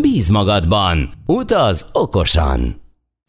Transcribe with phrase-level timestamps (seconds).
[0.00, 2.80] Bíz magadban, utaz okosan!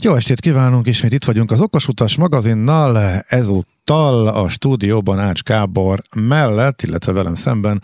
[0.04, 6.02] Jó estét kívánunk, ismét itt vagyunk az Okos Utas magazinnal, ezúttal a stúdióban Ács Kábor
[6.16, 7.82] mellett, illetve velem szemben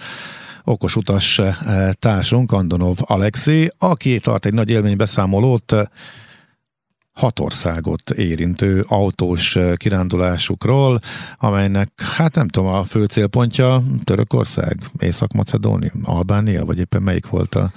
[0.63, 1.55] okos utas eh,
[1.99, 5.83] társunk, Andonov Alexi, aki tart egy nagy élménybeszámolót eh,
[7.13, 10.99] hat országot érintő autós eh, kirándulásukról,
[11.37, 17.71] amelynek, hát nem tudom, a fő célpontja Törökország, Észak-Macedónia, Albánia, vagy éppen melyik volt a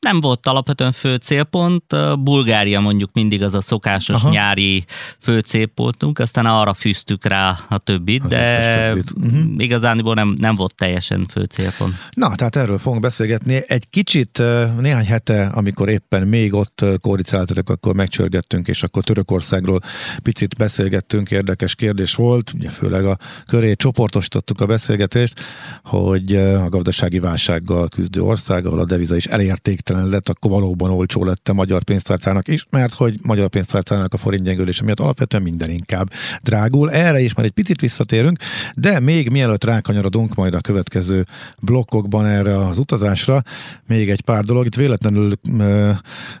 [0.00, 1.84] nem volt alapvetően fő célpont,
[2.18, 4.30] Bulgária mondjuk mindig az a szokásos Aha.
[4.30, 4.84] nyári
[5.18, 9.12] fő célpontunk, aztán arra fűztük rá a többit, az de többit.
[9.16, 9.40] Uh-huh.
[9.56, 11.94] igazániból nem, nem volt teljesen fő célpont.
[12.10, 13.62] Na, tehát erről fogunk beszélgetni.
[13.66, 14.42] Egy kicsit
[14.80, 19.80] néhány hete, amikor éppen még ott kóricáltatok, akkor megcsörgettünk, és akkor Törökországról
[20.22, 25.40] picit beszélgettünk, érdekes kérdés volt, ugye főleg a köré csoportosítottuk a beszélgetést,
[25.84, 30.90] hogy a gazdasági válsággal küzdő ország, ahol a deviza is elérték értéktelen lett, akkor valóban
[30.90, 35.42] olcsó lett a magyar pénztárcának is, mert hogy magyar pénztárcának a forint gyengülése miatt alapvetően
[35.42, 36.10] minden inkább
[36.42, 36.90] drágul.
[36.90, 38.38] Erre is már egy picit visszatérünk,
[38.74, 41.26] de még mielőtt rákanyarodunk majd a következő
[41.60, 43.42] blokkokban erre az utazásra,
[43.86, 44.66] még egy pár dolog.
[44.66, 45.90] Itt véletlenül ö,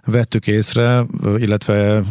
[0.04, 1.04] vettük észre,
[1.36, 2.02] illetve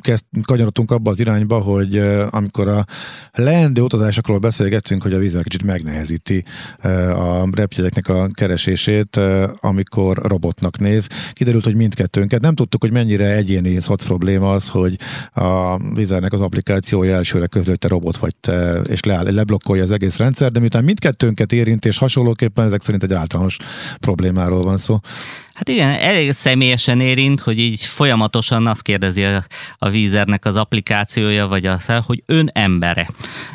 [0.00, 2.84] kezd, kanyarodtunk abba az irányba, hogy ö, amikor a
[3.32, 6.44] leendő utazásokról beszélgettünk, hogy a vízzel kicsit megnehezíti
[6.82, 9.20] ö, a repjegyeknek a keresését,
[9.60, 11.06] amikor amikor robotnak néz.
[11.32, 12.40] Kiderült, hogy mindkettőnket.
[12.40, 14.98] Nem tudtuk, hogy mennyire egyéni szoc probléma az, hogy
[15.32, 20.16] a vizernek az applikációja elsőre hogy te robot vagy te, és le, leblokkolja az egész
[20.16, 23.56] rendszer, de miután mindkettőnket érint, és hasonlóképpen ezek szerint egy általános
[24.00, 24.98] problémáról van szó.
[25.54, 29.44] Hát igen, elég személyesen érint, hogy így folyamatosan azt kérdezi a,
[29.78, 33.10] a vízernek az applikációja, vagy a hogy ön embere.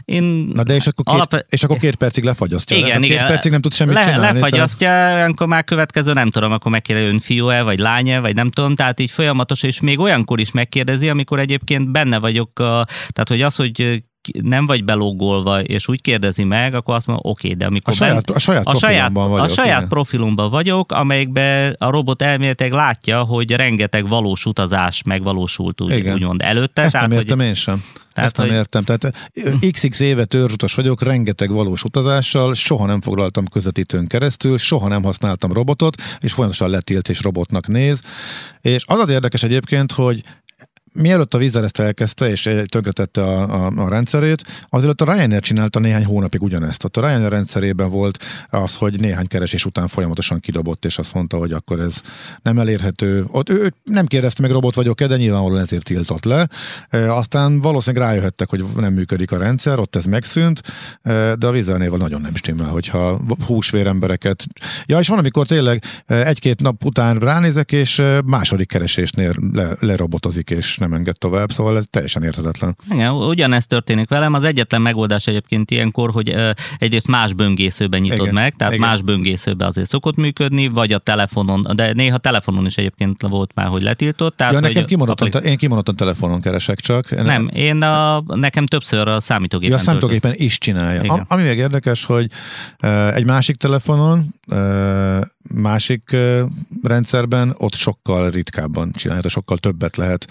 [0.06, 1.46] Én Na de és akkor, két, alap...
[1.50, 2.78] és akkor két percig lefagyasztja.
[2.78, 3.06] Igen, le?
[3.06, 3.18] igen.
[3.18, 4.40] Két percig nem tud semmit le, csinálni.
[4.40, 5.30] Lefagyasztja, tehát...
[5.30, 9.00] akkor már következő nem tudom, akkor megkérdezi ön fiú-e, vagy lánya, vagy nem tudom, tehát
[9.00, 13.56] így folyamatos, és még olyankor is megkérdezi, amikor egyébként benne vagyok, a, tehát hogy az,
[13.56, 14.04] hogy
[14.42, 17.94] nem vagy belógolva, és úgy kérdezi meg, akkor azt mondja, oké, okay, de amikor...
[17.94, 19.40] A saját, bent, a saját a saját, vagyok.
[19.40, 19.90] A saját igen.
[19.90, 26.14] profilumban vagyok, amelyikben a robot elméletileg látja, hogy rengeteg valós utazás megvalósult úgy, igen.
[26.14, 26.82] úgymond előtte.
[26.82, 27.84] Ezt tehát, nem értem hogy, én sem.
[28.18, 28.56] Tehát, Ezt nem hogy...
[28.56, 28.84] értem.
[28.84, 29.32] Tehát
[29.72, 35.54] XX éve törzsutas vagyok, rengeteg valós utazással, soha nem foglaltam közvetítőn keresztül, soha nem használtam
[35.54, 38.02] robotot, és folyamatosan letilt és robotnak néz.
[38.62, 40.24] És az az érdekes egyébként, hogy
[40.98, 45.80] mielőtt a vízzel ezt elkezdte, és tönkretette a, a, a rendszerét, azért a Ryanair csinálta
[45.80, 46.84] néhány hónapig ugyanezt.
[46.84, 51.38] Ott a Ryanair rendszerében volt az, hogy néhány keresés után folyamatosan kidobott, és azt mondta,
[51.38, 52.02] hogy akkor ez
[52.42, 53.26] nem elérhető.
[53.32, 56.50] Ott ő, ő nem kérdezte meg, robot vagyok-e, de nyilvánvalóan ezért tiltott le.
[56.90, 60.62] E, aztán valószínűleg rájöhettek, hogy nem működik a rendszer, ott ez megszűnt,
[61.02, 64.46] e, de a vízzelnél nagyon nem stimmel, hogyha húsvér embereket.
[64.86, 70.78] Ja, és van, amikor tényleg egy-két nap után ránézek, és második keresésnél le, lerobotozik, és
[70.78, 72.78] nem nem enged tovább, szóval ez teljesen érthetetlen.
[72.92, 74.34] Igen, ugyanezt történik velem.
[74.34, 76.36] Az egyetlen megoldás egyébként ilyenkor, hogy
[76.78, 78.34] egyrészt más böngészőben nyitod Igen.
[78.34, 78.88] meg, tehát Igen.
[78.88, 83.68] más böngészőben azért szokott működni, vagy a telefonon, de néha telefonon is egyébként volt már,
[83.68, 84.38] hogy letiltott.
[84.38, 87.24] Tehát, ja, nekem kimondottan, aplik- én kimondottan telefonon keresek csak.
[87.24, 89.76] Nem, én a, nekem többször a számítógépen.
[89.76, 91.04] Ja, a számítógépen is csinálja.
[91.04, 91.26] Igen.
[91.28, 92.28] Ami még érdekes, hogy
[93.14, 94.36] egy másik telefonon
[95.54, 96.16] másik
[96.84, 100.28] rendszerben ott sokkal ritkábban csinálja, sokkal többet lehet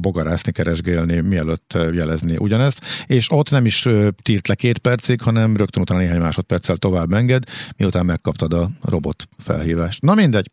[0.00, 3.88] bogarászni, keresgélni, mielőtt jelezni ugyanezt, és ott nem is
[4.22, 7.42] tírt le két percig, hanem rögtön utána néhány másodperccel tovább enged,
[7.76, 10.02] miután megkaptad a robot felhívást.
[10.02, 10.50] Na mindegy.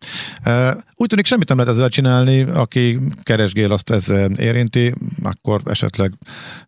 [0.96, 4.94] Úgy tűnik semmit nem lehet ezzel csinálni, aki keresgél, azt ez érinti,
[5.24, 6.14] akkor esetleg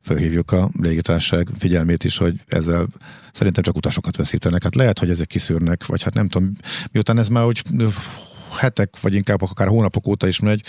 [0.02, 2.88] felhívjuk a légitársaság figyelmét is, hogy ezzel
[3.32, 4.64] szerintem csak utasokat veszítenek.
[4.64, 6.54] Hát lehet, hogy ezek kiszűrnek, vagy hát nem tudom,
[6.92, 7.62] miután ez már úgy
[8.58, 10.62] hetek, vagy inkább akár hónapok óta is megy,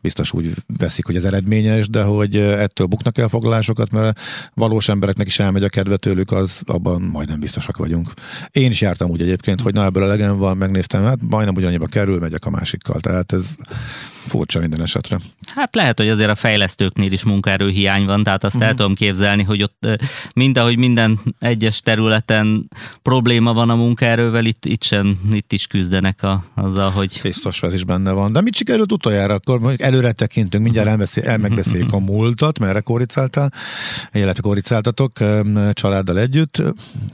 [0.00, 4.20] biztos úgy veszik, hogy ez eredményes, de hogy ettől buknak el foglalásokat, mert
[4.54, 8.12] valós embereknek is elmegy a kedve tőlük, az abban majdnem biztosak vagyunk.
[8.50, 11.86] Én is jártam úgy egyébként, hogy na ebből a legem van, megnéztem, hát majdnem ugyanannyiba
[11.86, 13.00] kerül, megyek a másikkal.
[13.00, 13.54] Tehát ez
[14.26, 15.18] Furcsa minden esetre.
[15.54, 18.70] Hát lehet, hogy azért a fejlesztőknél is munkaerőhiány van, tehát azt uh-huh.
[18.70, 19.86] el tudom képzelni, hogy ott
[20.34, 22.68] mind ahogy minden egyes területen
[23.02, 27.20] probléma van a munkaerővel, itt, itt sem, itt is küzdenek a, azzal, hogy...
[27.22, 28.32] Biztos ez is benne van.
[28.32, 29.34] De mit sikerült utoljára?
[29.34, 33.52] Akkor előre tekintünk, mindjárt elbeszél, el megbeszéljük a múltat, merre kóricáltál,
[34.12, 35.18] illetve kóricáltatok
[35.72, 36.62] családdal együtt.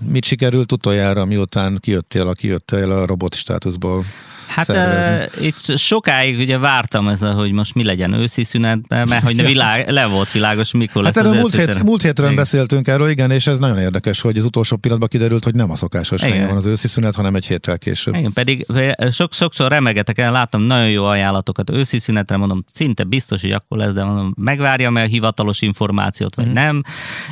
[0.08, 4.04] Mit sikerült utoljára, miután kijöttél a, kijöttél a robot státuszból?
[4.54, 9.44] Hát uh, itt sokáig ugye vártam ez, hogy most mi legyen őszi szünetben, mert hogy
[9.44, 12.36] világ, le volt világos, mikor hát lesz erről múlt, hét, múlt héten igen.
[12.36, 15.76] beszéltünk erről, igen, és ez nagyon érdekes, hogy az utolsó pillanatban kiderült, hogy nem a
[15.76, 18.14] szokásos helyen van az őszi szünet, hanem egy héttel később.
[18.14, 18.66] Igen, pedig
[19.10, 23.78] sok, sokszor remegetek el, láttam nagyon jó ajánlatokat őszi szünetre, mondom, szinte biztos, hogy akkor
[23.78, 26.52] lesz, de mondom, megvárjam el hivatalos információt, vagy mm.
[26.52, 26.82] nem.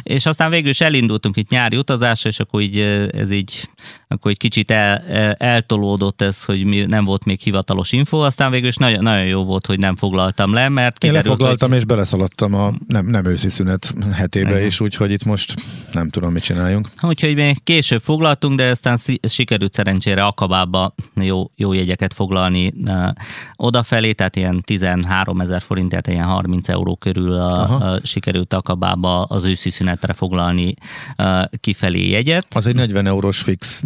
[0.03, 2.79] És aztán végül is elindultunk itt nyári utazásra, és akkor így
[3.13, 3.69] ez így,
[4.09, 4.99] akkor egy kicsit el,
[5.37, 9.45] eltolódott ez, hogy mi nem volt még hivatalos info, aztán végül is nagyon, nagyon jó
[9.45, 11.79] volt, hogy nem foglaltam le, mert kiderült, Én lefoglaltam hogy...
[11.79, 14.67] és beleszaladtam a nem, nem őszi szünet hetébe Igen.
[14.67, 15.55] is, úgyhogy itt most
[15.93, 16.89] nem tudom, mit csináljunk.
[17.03, 23.09] Úgyhogy még később foglaltunk, de aztán sikerült szerencsére Akabába jó, jó jegyeket foglalni uh,
[23.57, 29.23] odafelé, tehát ilyen 13 ezer forint, tehát ilyen 30 euró körül a, a, sikerült Akabába
[29.23, 30.75] az őszi szünetre foglalni
[31.19, 32.47] uh, kifelé jegyet.
[32.55, 33.83] Az egy 40 eurós fix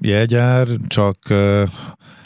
[0.00, 1.68] jegyár, csak uh,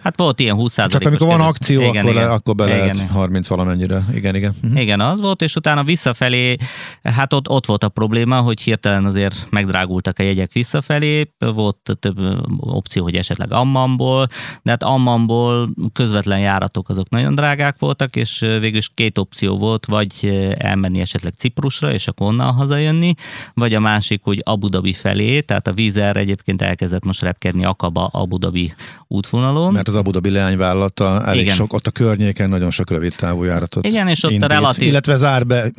[0.09, 2.79] Hát volt ilyen 20 Csak amikor van akció, igen, akkor, igen, le, akkor be igen,
[2.79, 3.09] lehet igen.
[3.09, 4.05] 30 valamennyire.
[4.15, 4.55] Igen, igen.
[4.63, 4.81] Uh-huh.
[4.81, 6.57] Igen, az volt, és utána visszafelé,
[7.03, 12.17] hát ott, ott volt a probléma, hogy hirtelen azért megdrágultak a jegyek visszafelé, volt több
[12.59, 14.29] opció, hogy esetleg Ammamból,
[14.63, 19.87] de hát Ammamból közvetlen járatok azok nagyon drágák voltak, és végül is két opció volt,
[19.87, 20.13] vagy
[20.59, 23.15] elmenni esetleg Ciprusra, és akkor onnan hazajönni,
[23.55, 28.07] vagy a másik, hogy Abu Dhabi felé, tehát a vízer egyébként elkezdett most repkedni Akaba
[28.07, 28.73] Abu Dhabi
[29.09, 29.73] útvonalon.
[29.73, 31.55] Mert az Abu Dhabi leányvállalata elég Igen.
[31.55, 34.89] sok, ott a környéken nagyon sok rövid távú járatot Igen, és ott indít, a relatív...
[34.89, 35.71] Illetve zár be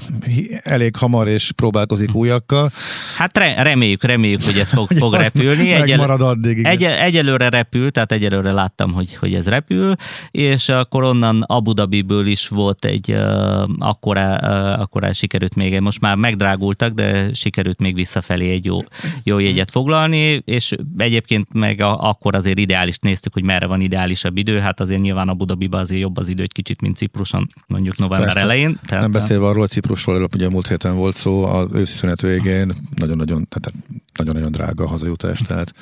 [0.63, 2.71] elég hamar és próbálkozik újakkal.
[3.18, 5.71] Hát re, reméljük, reméljük, hogy ez fog, fog repülni.
[5.71, 6.71] Egyel, addig, igen.
[6.71, 9.95] egy, egyelőre repül, tehát egyelőre láttam, hogy, hogy ez repül,
[10.31, 16.01] és akkor onnan Abu Dhabiből is volt egy, uh, akkora, uh, akkora sikerült még, most
[16.01, 18.77] már megdrágultak, de sikerült még visszafelé egy jó,
[19.24, 24.38] jó jegyet foglalni, és egyébként meg a, akkor azért ideális néztük, hogy merre van ideálisabb
[24.38, 27.98] idő, hát azért nyilván a Budabiba azért jobb az idő egy kicsit, mint Cipruson, mondjuk
[27.98, 28.42] november Persze.
[28.42, 28.80] elején.
[28.86, 32.75] Tehát nem beszélve arról, hogy Ciprusról, ugye múlt héten volt szó, az őszi szünet végén
[32.96, 33.74] nagyon-nagyon, tehát
[34.18, 35.74] nagyon-nagyon drága a hazajutás, tehát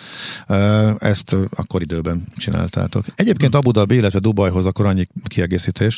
[1.02, 3.06] ezt akkor időben csináltátok.
[3.16, 5.98] Egyébként Abu Dhabi, illetve Dubajhoz akkor annyi kiegészítés,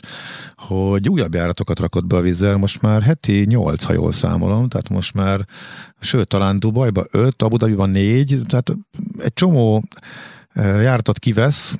[0.55, 4.89] hogy újabb járatokat rakott be a vízzel, most már heti nyolc, ha jól számolom, tehát
[4.89, 5.45] most már,
[5.99, 8.73] sőt, talán Dubajba öt, Abu Dhabiban négy, tehát
[9.17, 9.83] egy csomó
[10.55, 11.77] járatot kivesz,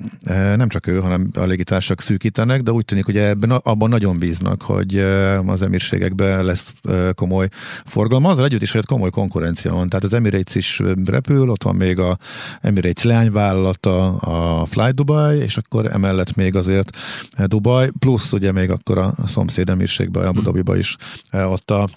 [0.56, 4.62] nem csak ő, hanem a légitársak szűkítenek, de úgy tűnik, hogy ebben abban nagyon bíznak,
[4.62, 4.98] hogy
[5.46, 6.74] az emírségekben lesz
[7.14, 7.48] komoly
[7.84, 8.24] forgalom.
[8.24, 9.88] Azzal együtt is, hogy komoly konkurencia van.
[9.88, 12.18] Tehát az Emirates is repül, ott van még a
[12.60, 16.96] Emirates leányvállalata, a Fly Dubai, és akkor emellett még azért
[17.44, 20.96] Dubai, plusz ugye még akkor a szomszéd emírségben, Abu Dhabiba is
[21.32, 21.88] ott a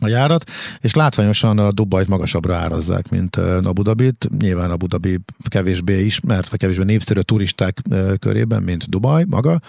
[0.00, 0.50] a járat,
[0.80, 4.28] és látványosan a Dubajt magasabbra árazzák, mint Abu Dhabit.
[4.38, 7.82] Nyilván Abu Dhabi kevésbé ismert, vagy kevésbé népszerű a turisták
[8.18, 9.60] körében, mint Dubaj maga,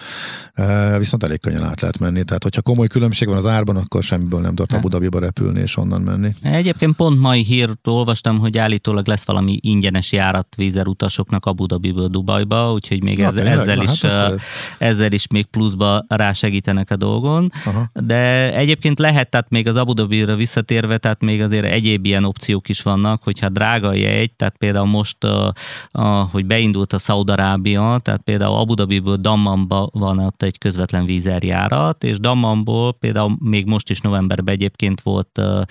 [0.98, 2.24] viszont elég könnyen át lehet menni.
[2.24, 5.76] Tehát, hogyha komoly különbség van az árban, akkor semmiből nem tudott Abu Dhabiba repülni és
[5.76, 6.30] onnan menni.
[6.42, 12.72] Egyébként pont mai hírt olvastam, hogy állítólag lesz valami ingyenes járat vízerutasoknak Abu Dhabiből Dubajba,
[12.72, 13.58] úgyhogy még ez, tényleg?
[13.58, 14.40] ezzel, is, hát,
[14.78, 17.50] ezzel is még pluszba rásegítenek a dolgon.
[17.64, 17.90] Aha.
[17.92, 22.24] De egyébként lehet, tehát még az Abu Dhabi Brasilra visszatérve, tehát még azért egyéb ilyen
[22.24, 25.52] opciók is vannak, hogyha drága a jegy, tehát például most, a,
[25.90, 32.04] a, hogy beindult a Szaudarábia, tehát például Abu Dhabiből Dammamba van ott egy közvetlen vízerjárat,
[32.04, 35.66] és Dammamból például még most is novemberben egyébként volt a,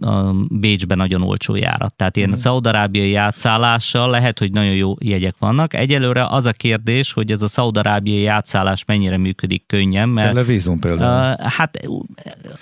[0.00, 1.94] a Bécsben nagyon olcsó járat.
[1.94, 2.34] Tehát ilyen mm.
[2.34, 5.74] szaudarábiai játszállással lehet, hogy nagyon jó jegyek vannak.
[5.74, 10.34] Egyelőre az a kérdés, hogy ez a szaudarábiai játszállás mennyire működik könnyen, mert...
[10.34, 11.32] Kell vízum például?
[11.32, 11.80] Uh, hát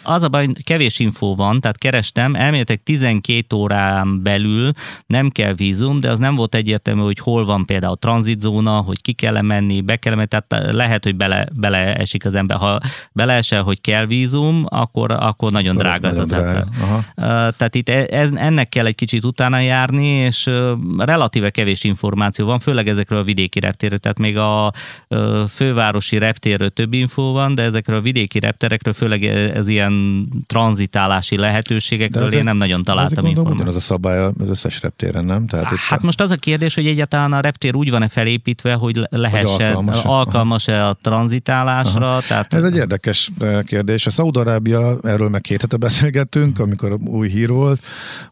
[0.03, 4.73] az a baj, kevés info van, tehát kerestem, elméletek 12 órán belül
[5.07, 9.13] nem kell vízum, de az nem volt egyértelmű, hogy hol van például tranzitzóna, hogy ki
[9.13, 12.57] kell menni, be kell menni, tehát lehet, hogy bele, beleesik az ember.
[12.57, 12.81] Ha
[13.13, 16.33] beleesel, hogy kell vízum, akkor, akkor nagyon akkor drága az az
[16.81, 17.05] Aha.
[17.57, 20.51] Tehát itt e, ennek kell egy kicsit utána járni, és
[20.99, 24.73] relatíve kevés információ van, főleg ezekről a vidéki reptérről, tehát még a
[25.49, 30.27] fővárosi reptérről több infó van, de ezekről a vidéki repterekről, főleg ez ilyen
[30.63, 33.69] tranzitálási lehetőségekről De én nem nagyon találtam információt.
[33.69, 35.47] az a szabály az összes reptéren, nem?
[35.47, 39.01] Tehát hát itt most az a kérdés, hogy egyáltalán a reptér úgy van-e felépítve, hogy
[39.11, 42.11] lehessen, alkalmas-e, alkalmas-e a tranzitálásra.
[42.11, 42.21] Aha.
[42.29, 42.55] Tehát...
[42.55, 43.31] Ez egy érdekes
[43.65, 44.07] kérdés.
[44.07, 47.81] A Szaudarábia, erről meg két hete beszélgettünk, amikor új hír volt,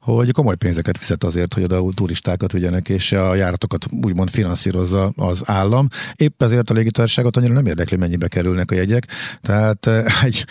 [0.00, 5.42] hogy komoly pénzeket fizet azért, hogy oda turistákat vigyenek, és a járatokat úgymond finanszírozza az
[5.44, 5.88] állam.
[6.14, 9.06] Épp ezért a légitársaságot annyira nem érdekli, mennyibe kerülnek a jegyek.
[9.42, 9.86] Tehát
[10.22, 10.44] egy,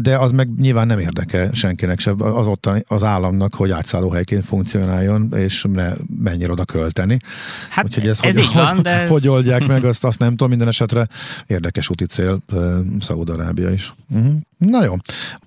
[0.00, 5.32] de az meg nyilván nem érdekel senkinek se az ottani, az államnak, hogy átszállóhelyként funkcionáljon,
[5.36, 7.18] és ne mennyire oda költeni.
[7.70, 9.06] Hát Úgyhogy ez, ez hogy, így van, de...
[9.06, 11.08] hogy oldják meg, azt, azt nem tudom, minden esetre
[11.46, 12.42] érdekes úti cél
[13.00, 13.94] Szaúd-Arábia is.
[14.10, 14.34] Uh-huh.
[14.58, 14.94] Na jó,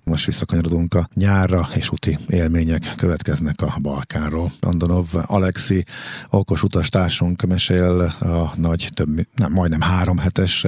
[0.03, 4.51] most visszakanyarodunk a nyárra, és úti élmények következnek a Balkánról.
[4.59, 5.83] Andonov Alexi,
[6.29, 10.65] okos utastársunk mesél a nagy, több, nem, majdnem három hetes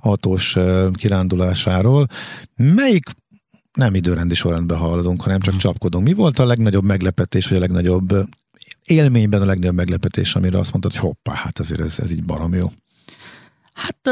[0.00, 0.56] autós
[0.92, 2.06] kirándulásáról.
[2.56, 3.08] Melyik
[3.72, 5.62] nem időrendi sorrendben haladunk, hanem csak hmm.
[5.62, 6.04] csapkodunk.
[6.04, 8.28] Mi volt a legnagyobb meglepetés, vagy a legnagyobb
[8.84, 12.54] élményben a legnagyobb meglepetés, amire azt mondtad, hogy hoppá, hát azért ez, ez így barom
[12.54, 12.66] jó.
[13.72, 14.10] Hát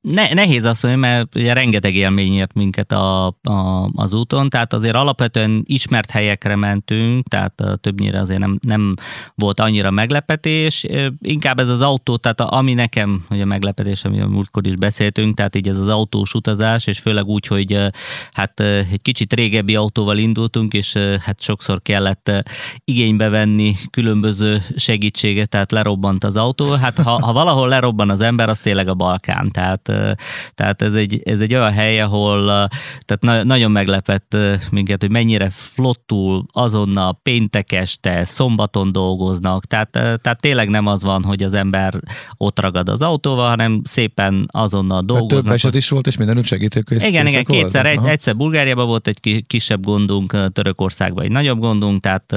[0.00, 4.72] ne, nehéz azt mondani, mert ugye rengeteg élmény ért minket a, a, az úton, tehát
[4.72, 8.94] azért alapvetően ismert helyekre mentünk, tehát többnyire azért nem, nem
[9.34, 10.86] volt annyira meglepetés,
[11.20, 15.36] inkább ez az autó, tehát ami nekem hogy a meglepetés, ami a múltkor is beszéltünk,
[15.36, 17.78] tehát így ez az autós utazás, és főleg úgy, hogy
[18.32, 22.30] hát egy kicsit régebbi autóval indultunk, és hát sokszor kellett
[22.84, 28.48] igénybe venni különböző segítséget, tehát lerobbant az autó, hát ha, ha valahol lerobban az ember,
[28.54, 29.82] az tényleg a Balkán, tehát
[30.54, 32.46] tehát ez egy, ez egy olyan hely, ahol
[33.00, 34.36] tehát na, nagyon meglepett
[34.70, 41.22] minket, hogy mennyire flottul azonnal péntek este, szombaton dolgoznak, tehát, tehát tényleg nem az van,
[41.22, 42.00] hogy az ember
[42.36, 45.34] ott ragad az autóval, hanem szépen azonnal dolgoznak.
[45.34, 46.90] Hát több eset is volt, és mindenütt segítők.
[46.90, 52.32] Igen, igen, kétszer, egy, egyszer Bulgáriában volt egy kisebb gondunk, Törökországban egy nagyobb gondunk, tehát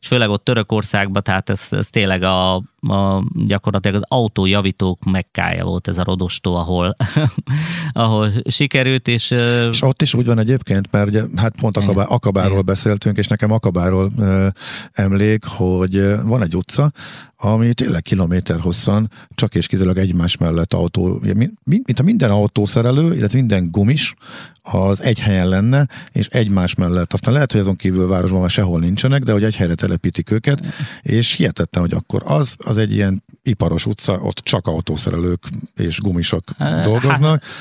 [0.00, 5.88] és főleg ott Törökországban, tehát ez, ez tényleg a, a, gyakorlatilag az autójavítók megkája volt
[5.88, 6.96] ez a rodostó, ahol
[7.92, 9.30] ahol sikerült, és...
[9.70, 13.52] És ott is úgy van egyébként, mert ugye, hát pont Akabá, Akabáról beszéltünk, és nekem
[13.52, 14.12] Akabáról
[14.92, 16.92] emlék, hogy van egy utca,
[17.40, 23.14] ami tényleg kilométer hosszan, csak és kizárólag egymás mellett autó, mint, mint a minden autószerelő,
[23.14, 24.14] illetve minden gumis,
[24.62, 27.12] az egy helyen lenne, és egymás mellett.
[27.12, 30.66] Aztán lehet, hogy azon kívül városban már sehol nincsenek, de hogy egy helyre telepítik őket,
[31.02, 35.44] és hihetetlen, hogy akkor az, az egy ilyen iparos utca, ott csak autószerelők
[35.76, 36.44] és gumisok
[36.84, 37.42] dolgoznak.
[37.42, 37.52] Hát,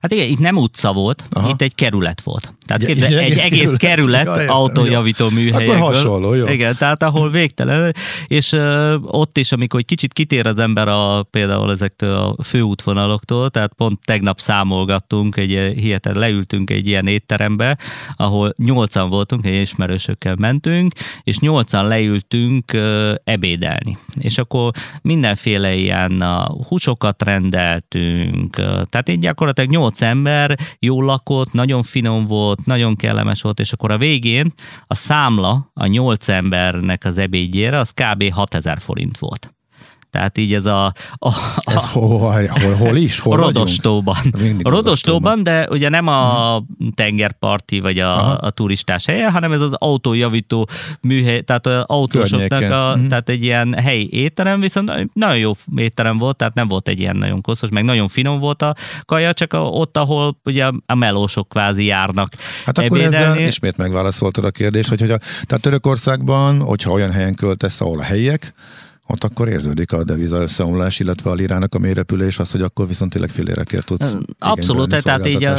[0.00, 1.48] hát igen, itt nem utca volt, Aha.
[1.48, 2.54] itt egy kerület volt.
[2.66, 5.76] Tehát egy, egy, egy egész kerület, kerület autójavító műhelyekből.
[5.76, 6.46] Akkor hasonló, jó.
[6.46, 7.94] Igen, tehát ahol végtelen,
[8.26, 13.50] és uh, ott is, amikor egy kicsit kitér az ember a, például ezektől a főútvonaloktól,
[13.50, 17.78] tehát pont tegnap számolgattunk, egy hihetetlen leültünk egy ilyen étterembe,
[18.16, 23.98] ahol nyolcan voltunk, egy ismerősökkel mentünk, és nyolcan leültünk uh, ebédelni.
[24.20, 24.72] És akkor
[25.22, 26.22] mindenféle ilyen
[26.68, 28.56] húsokat rendeltünk,
[28.88, 33.90] tehát így gyakorlatilag nyolc ember, jól lakott, nagyon finom volt, nagyon kellemes volt, és akkor
[33.90, 34.52] a végén
[34.86, 38.32] a számla a nyolc embernek az ebédjére az kb.
[38.32, 39.54] 6000 forint volt.
[40.12, 40.84] Tehát így ez a...
[40.84, 43.18] a, a ez hol, hol, hol is?
[43.18, 44.16] Hol Rodostóban.
[44.62, 46.88] Rodostóban, de ugye nem a mhm.
[46.88, 50.68] tengerparti vagy a, a turistás helye, hanem ez az autójavító
[51.00, 53.06] műhely, tehát az autósoknak a, uh-huh.
[53.06, 57.16] tehát egy ilyen helyi étterem, viszont nagyon jó étterem volt, tehát nem volt egy ilyen
[57.16, 61.48] nagyon koszos, meg nagyon finom volt a kaja, csak a, ott, ahol ugye a melósok
[61.48, 62.32] kvázi járnak
[62.64, 63.36] Hát akkor ebédelni.
[63.36, 67.98] ezzel ismét megválaszoltad a kérdést, hogy, hogy a, tehát Törökországban, hogyha olyan helyen költesz, ahol
[67.98, 68.54] a helyiek,
[69.12, 73.10] ott akkor érződik a deviza összeomlás, illetve a lirának a mélyrepülés, az, hogy akkor viszont
[73.10, 75.56] tényleg félérekért tudsz Abszolút, tehát így a,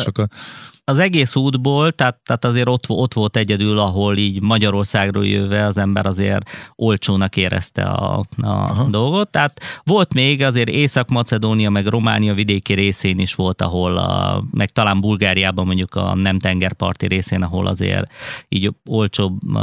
[0.86, 5.78] az egész útból, tehát, tehát azért ott, ott volt egyedül, ahol így Magyarországról jöve az
[5.78, 9.30] ember azért olcsónak érezte a, a dolgot.
[9.30, 15.00] Tehát volt még azért Észak-Macedónia, meg Románia vidéki részén is volt, ahol, a, meg talán
[15.00, 18.12] Bulgáriában mondjuk a nem tengerparti részén, ahol azért
[18.50, 19.56] így olcsóbb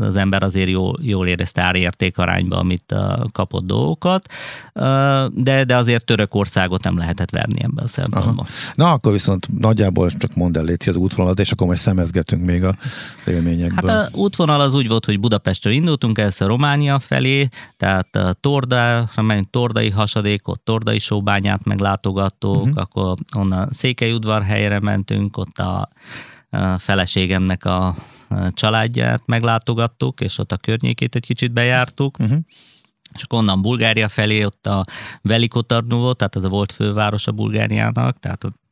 [0.00, 2.94] az ember azért jól, jól érezte árérték arányba, amit
[3.32, 4.26] kapott dolgokat,
[5.32, 8.46] de, de azért Törökországot nem lehetett verni ebben a szempontból.
[8.74, 12.64] Na akkor viszont nagyjából csak mondd el légy az útvonalat, és akkor majd szemezgetünk még
[12.64, 12.76] a
[13.26, 13.90] élményekből.
[13.90, 19.10] Hát a útvonal az úgy volt, hogy Budapestről indultunk, először Románia felé, tehát a Torda,
[19.14, 22.78] amely Tordai hasadék, ott Tordai sóbányát meglátogattuk, uh-huh.
[22.78, 25.88] akkor onnan Székelyudvar helyre mentünk, ott a
[26.78, 27.96] feleségemnek a
[28.50, 32.18] családját meglátogattuk, és ott a környékét egy kicsit bejártuk.
[32.18, 32.38] Uh-huh
[33.16, 34.84] és akkor onnan Bulgária felé, ott a
[35.22, 38.65] Velikotarnó volt, tehát ez a volt főváros a Bulgáriának, tehát ott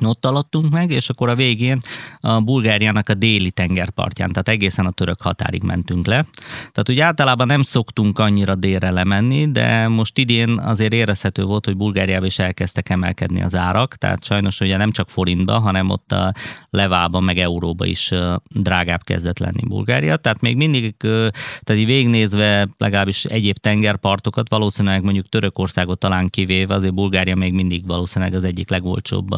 [0.00, 1.80] ott alattunk meg, és akkor a végén
[2.20, 6.26] a Bulgáriának a déli tengerpartján, tehát egészen a török határig mentünk le.
[6.56, 11.76] Tehát úgy általában nem szoktunk annyira délre lemenni, de most idén azért érezhető volt, hogy
[11.76, 16.34] Bulgáriában is elkezdtek emelkedni az árak, tehát sajnos ugye nem csak forintba, hanem ott a
[16.70, 18.12] levában, meg euróba is
[18.48, 20.16] drágább kezdett lenni Bulgária.
[20.16, 26.94] Tehát még mindig, tehát így végignézve legalábbis egyéb tengerpartokat, valószínűleg mondjuk Törökországot talán kivéve, azért
[26.94, 29.28] Bulgária még mindig valószínűleg az egyik legolcsóbb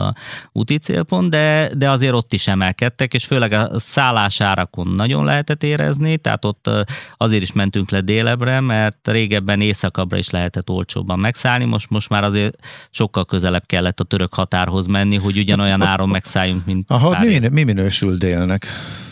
[0.52, 6.18] úti célpont, de, de azért ott is emelkedtek, és főleg a szállásárakon nagyon lehetett érezni,
[6.18, 6.70] tehát ott
[7.16, 12.24] azért is mentünk le délebre, mert régebben északabbra is lehetett olcsóbban megszállni, most, most már
[12.24, 12.58] azért
[12.90, 17.62] sokkal közelebb kellett a török határhoz menni, hogy ugyanolyan áron megszálljunk, mint Aha, mi, mi
[17.62, 18.66] minősül délnek?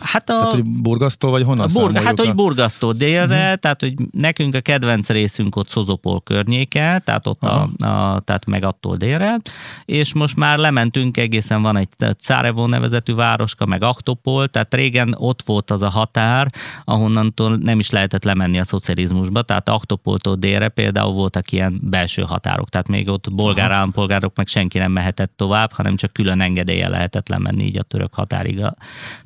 [0.06, 3.58] Hát a, tehát, hogy burgasztó, vagy honnan a burga, Hát, hogy burgasztó délre, uh-huh.
[3.58, 8.64] tehát, hogy nekünk a kedvenc részünk ott Szozopol környéke, tehát ott a, a, tehát meg
[8.64, 9.38] attól délre,
[9.84, 15.42] és most már lementünk, egészen van egy Cárevo nevezetű városka, meg Aktopol, tehát régen ott
[15.42, 16.46] volt az a határ,
[16.84, 22.68] ahonnantól nem is lehetett lemenni a szocializmusba, tehát Aktopoltól délre például voltak ilyen belső határok,
[22.68, 23.78] tehát még ott bolgár Aha.
[23.78, 28.14] állampolgárok meg senki nem mehetett tovább, hanem csak külön engedélye lehetett lemenni így a török
[28.14, 28.74] határig a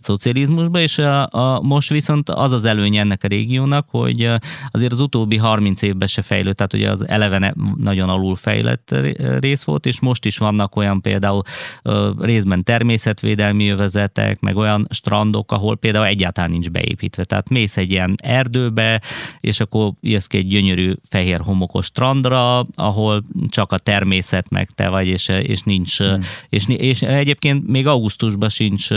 [0.00, 4.30] szocializmus turizmusba, és a, a, most viszont az az előnye ennek a régiónak, hogy
[4.70, 8.94] azért az utóbbi 30 évben se fejlődött, tehát ugye az eleve nagyon alul fejlett
[9.40, 11.42] rész volt, és most is vannak olyan például
[12.18, 17.24] részben természetvédelmi övezetek, meg olyan strandok, ahol például egyáltalán nincs beépítve.
[17.24, 19.00] Tehát mész egy ilyen erdőbe,
[19.40, 24.88] és akkor jössz ki egy gyönyörű fehér homokos strandra, ahol csak a természet meg te
[24.88, 26.24] vagy, és, és nincs, hmm.
[26.48, 28.88] és, és egyébként még augusztusban sincs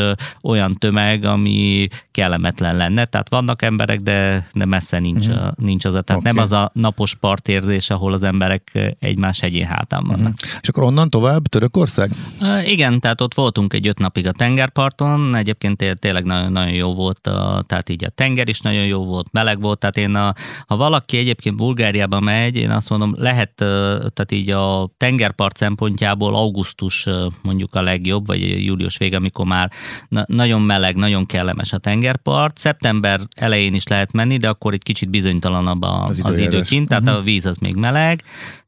[0.42, 1.63] olyan tömeg, ami
[2.12, 3.06] kellemetlen lenne.
[3.06, 5.52] Tehát vannak emberek, de, de messze nincs, uh-huh.
[5.56, 6.34] nincs az a, tehát okay.
[6.34, 10.34] nem az a napos partérzés, ahol az emberek egymás hegyén hátán vannak.
[10.34, 10.60] Uh-huh.
[10.62, 12.12] És akkor onnan tovább Törökország?
[12.42, 16.94] Uh, igen, tehát ott voltunk egy öt napig a tengerparton, egyébként tényleg nagyon, nagyon jó
[16.94, 20.34] volt, a, tehát így a tenger is nagyon jó volt, meleg volt, tehát én a,
[20.68, 27.08] ha valaki egyébként Bulgáriába megy, én azt mondom, lehet, tehát így a tengerpart szempontjából augusztus
[27.42, 29.72] mondjuk a legjobb, vagy július vége, amikor már
[30.08, 32.58] na, nagyon meleg, nagyon kellemes kellemes a tengerpart.
[32.58, 37.04] Szeptember elején is lehet menni, de akkor egy kicsit bizonytalanabb a, az, az időkint, tehát
[37.04, 37.20] uh-huh.
[37.20, 38.24] a víz az még meleg,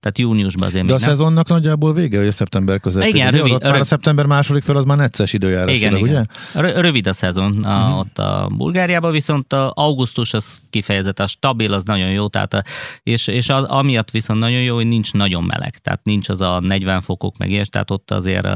[0.05, 1.09] tehát júniusban azért De a nem.
[1.09, 3.09] szezonnak nagyjából vége, hogy a szeptember közepén.
[3.09, 6.27] Igen, rövid, rövid, már a szeptember második fel az már necces időjárás, igen, igen.
[6.53, 6.81] ugye?
[6.81, 7.99] Rövid a szezon a, uh-huh.
[7.99, 12.63] ott a Bulgáriában, viszont a augusztus az kifejezetten stabil, az nagyon jó, tehát a,
[13.03, 16.59] és, és az, amiatt viszont nagyon jó, hogy nincs nagyon meleg, tehát nincs az a
[16.59, 18.47] 40 fokok meg és tehát ott azért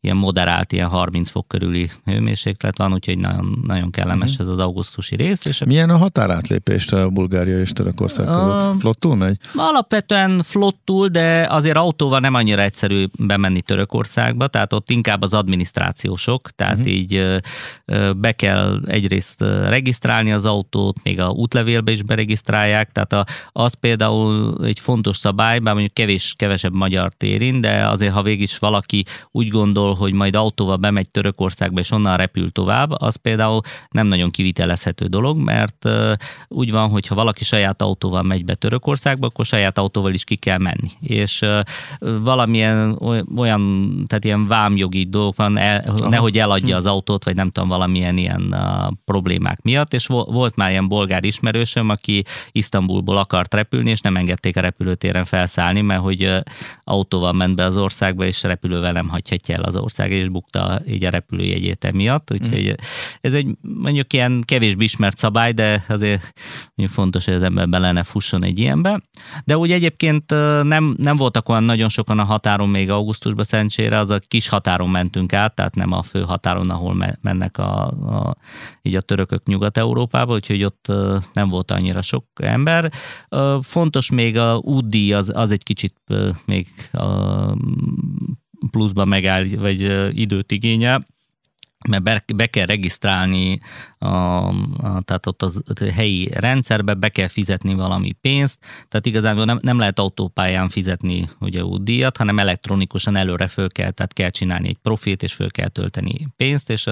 [0.00, 4.46] ilyen moderált, ilyen 30 fok körüli hőmérséklet van, úgyhogy nagyon, nagyon kellemes uh-huh.
[4.46, 5.44] ez az augusztusi rész.
[5.44, 8.66] És Milyen a határátlépést a Bulgária és Törökország között?
[8.66, 9.36] Uh, flottul megy?
[9.54, 16.50] Alapvetően flottul, de azért autóval nem annyira egyszerű bemenni Törökországba, tehát ott inkább az adminisztrációsok,
[16.50, 16.92] tehát uh-huh.
[16.92, 17.40] így
[18.16, 24.56] be kell egyrészt regisztrálni az autót, még a útlevélbe is beregisztrálják, tehát a, az például
[24.64, 29.04] egy fontos szabály, bár mondjuk kevés, kevesebb magyar térint, de azért, ha végig is valaki
[29.30, 33.55] úgy gondol, hogy majd autóval bemegy Törökországba, és onnan repül tovább, az például
[33.90, 35.88] nem nagyon kivitelezhető dolog, mert
[36.48, 40.36] úgy van, hogy ha valaki saját autóval megy be Törökországba, akkor saját autóval is ki
[40.36, 40.90] kell menni.
[41.00, 41.44] És
[42.22, 42.98] valamilyen
[43.36, 48.16] olyan, tehát ilyen vámjogi dolog van, el, nehogy eladja az autót, vagy nem tudom, valamilyen
[48.16, 48.56] ilyen
[49.04, 54.56] problémák miatt, és volt már ilyen bolgár ismerősöm, aki Isztambulból akart repülni, és nem engedték
[54.56, 56.28] a repülőtéren felszállni, mert hogy
[56.84, 61.04] autóval ment be az országba, és repülővel nem hagyhatja el az ország, és bukta így
[61.04, 62.74] a repülőjegyét emiatt, úgyhogy
[63.20, 66.32] ez egy mondjuk ilyen kevésbé ismert szabály, de azért
[66.74, 69.02] mondjuk fontos, hogy az ember bele fusson egy ilyenbe.
[69.44, 70.30] De úgy egyébként
[70.62, 74.90] nem, nem voltak olyan nagyon sokan a határon még augusztusban szerencsére, az a kis határon
[74.90, 78.36] mentünk át, tehát nem a fő határon, ahol mennek a, a,
[78.82, 80.92] így a törökök Nyugat-Európába, úgyhogy ott
[81.32, 82.92] nem volt annyira sok ember.
[83.62, 85.94] Fontos még a útdíj, az, az egy kicsit
[86.46, 86.66] még
[88.70, 89.80] pluszban megáll, vagy
[90.18, 91.04] időt igényel
[91.88, 93.60] mert be, be kell regisztrálni,
[94.06, 99.44] a, a, tehát ott az a helyi rendszerbe be kell fizetni valami pénzt, tehát igazából
[99.44, 104.68] nem, nem lehet autópályán fizetni ugye útdíjat, hanem elektronikusan előre föl kell, tehát kell csinálni
[104.68, 106.88] egy profilt, és föl kell tölteni pénzt, és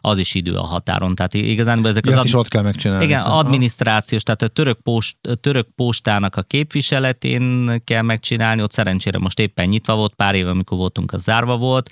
[0.00, 1.14] az is idő a határon.
[1.14, 2.18] Tehát igazából ezek ja, az...
[2.18, 2.24] Ad...
[2.24, 3.04] is ott kell megcsinálni.
[3.04, 3.38] Igen, szóval.
[3.38, 9.38] adminisztrációs, tehát a török, post, a török postának a képviseletén kell megcsinálni, ott szerencsére most
[9.38, 11.90] éppen nyitva volt, pár éve, amikor voltunk, az zárva volt,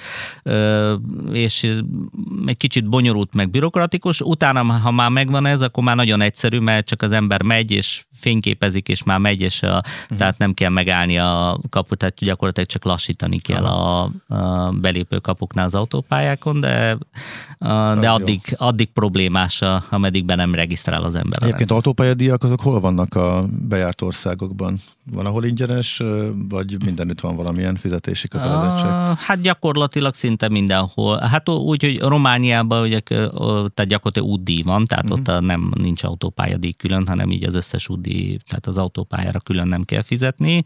[1.33, 1.63] és
[2.47, 6.59] egy kicsit bonyolult, meg bürokratikus, utána hanem ha már megvan ez, akkor már nagyon egyszerű,
[6.59, 10.19] mert csak az ember megy, és fényképezik, és már megy, és a, uh-huh.
[10.19, 15.65] tehát nem kell megállni a kaput, tehát gyakorlatilag csak lassítani kell a, a belépő kapuknál
[15.65, 16.99] az autópályákon, de,
[17.59, 21.43] a, de addig, addig problémás, ameddig be nem regisztrál az ember.
[21.43, 24.77] Egyébként autópályadíjak azok hol vannak a bejárt országokban?
[25.11, 26.03] Van, ahol ingyenes,
[26.49, 28.91] vagy mindenütt van valamilyen fizetési kötelezettség?
[29.19, 31.19] Hát gyakorlatilag szinte mindenhol.
[31.19, 35.35] Hát úgy, hogy Romániában ugye, tehát gyakorlatilag útdíj van, tehát uh-huh.
[35.35, 39.85] ott nem nincs autópályadíj külön, hanem így az összes útdíj tehát az autópályára külön nem
[39.85, 40.63] kell fizetni.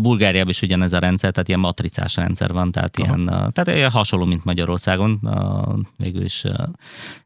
[0.00, 4.24] Bulgáriában is ugyanez a rendszer, tehát ilyen matricás rendszer van, tehát, ilyen, tehát ilyen hasonló,
[4.24, 5.20] mint Magyarországon,
[5.96, 6.44] végül is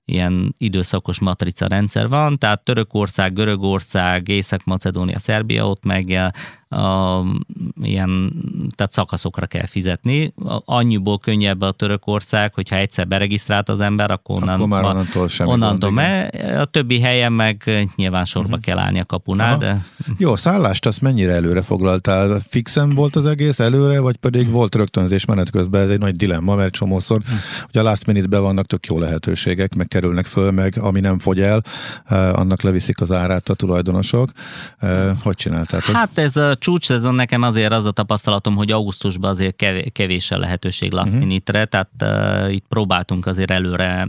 [0.08, 6.32] ilyen időszakos matrica rendszer van, tehát Törökország, Görögország, Észak-Macedónia, Szerbia, ott meg
[6.70, 7.24] a,
[7.82, 8.32] ilyen,
[8.76, 10.32] tehát szakaszokra kell fizetni.
[10.64, 15.50] Annyiból könnyebb a Törökország, hogyha egyszer beregisztrált az ember, akkor, onnan, akkor már onnantól semmi
[15.50, 16.26] onnantól me,
[16.60, 18.64] A többi helyen meg nyilván sorba uh-huh.
[18.64, 19.56] kell állni a kapunál.
[19.56, 19.84] De...
[20.18, 22.40] Jó, szállást azt mennyire előre foglaltál?
[22.48, 25.82] Fixen volt az egész előre, vagy pedig volt rögtönzés menet közben?
[25.82, 27.38] Ez egy nagy dilemma, mert csomószor uh-huh.
[27.68, 31.40] ugye a last minute-ben vannak tök jó lehetőségek, meg kerülnek föl, meg ami nem fogy
[31.40, 31.62] el,
[32.32, 34.30] annak leviszik az árát a tulajdonosok.
[35.22, 35.94] Hogy csináltátok?
[35.94, 39.56] Hát ez a csúcs szezon nekem azért az a tapasztalatom, hogy augusztusban azért
[39.92, 41.26] kevés a lehetőség last uh-huh.
[41.26, 44.08] minute-re, tehát uh, itt próbáltunk azért előre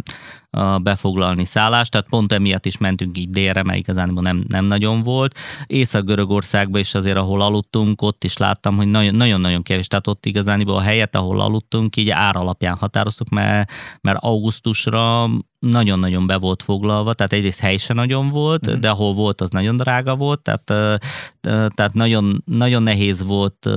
[0.81, 5.37] befoglalni szállást, tehát pont emiatt is mentünk így délre, mert igazán nem, nem nagyon volt.
[5.67, 10.81] Észak-Görögországban is azért, ahol aludtunk, ott is láttam, hogy nagyon-nagyon kevés, tehát ott igazán a
[10.81, 17.33] helyet, ahol aludtunk, így ár alapján határoztuk, mert, mert augusztusra nagyon-nagyon be volt foglalva, tehát
[17.33, 18.79] egyrészt hely se nagyon volt, mm.
[18.79, 20.63] de ahol volt, az nagyon drága volt, tehát,
[21.75, 23.69] tehát nagyon, nagyon nehéz volt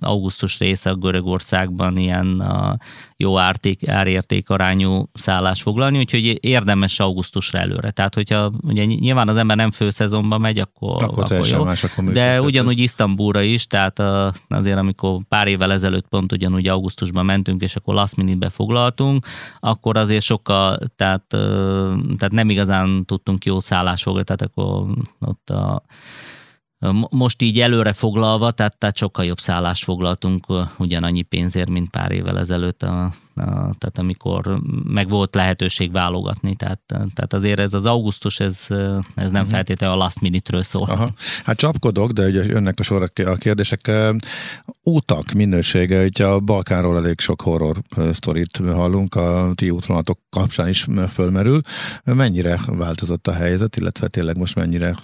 [0.00, 2.42] augusztus része a Görögországban ilyen
[3.16, 7.90] jó árték, árérték arányú szállás foglalni, úgyhogy érdemes augusztusra előre.
[7.90, 11.64] Tehát, hogyha ugye nyilván az ember nem főszezonban megy, akkor, akkor, akkor jó.
[11.64, 13.98] Más, akkor De ugyanúgy Isztambulra is, tehát
[14.48, 19.26] azért amikor pár évvel ezelőtt pont ugyanúgy augusztusban mentünk, és akkor last minute foglaltunk,
[19.60, 21.24] akkor azért sokkal, tehát,
[22.16, 24.86] tehát nem igazán tudtunk jó szállásfoglalni, tehát akkor
[25.20, 25.82] ott a
[27.10, 30.46] most így előre foglalva, tehát, tehát sokkal jobb szállást foglaltunk
[30.78, 33.12] ugyanannyi pénzért, mint pár évvel ezelőtt, a,
[33.78, 36.56] tehát amikor meg volt lehetőség válogatni.
[36.56, 38.66] Tehát, tehát azért ez az augusztus, ez,
[39.14, 39.48] ez nem uh-huh.
[39.48, 40.88] feltétlenül a last minute-ről szól.
[40.88, 41.12] Aha.
[41.44, 43.90] Hát csapkodok, de ugye jönnek a sorok a kérdések.
[44.82, 50.86] Útak minősége, ugye a Balkánról elég sok horror sztorit hallunk, a ti útvonalatok kapcsán is
[51.12, 51.60] fölmerül.
[52.04, 54.94] Mennyire változott a helyzet, illetve tényleg most mennyire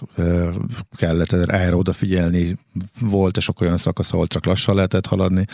[0.95, 2.57] kellett erre odafigyelni,
[2.99, 5.45] volt-e sok olyan szakasz, ahol csak lassan lehetett haladni,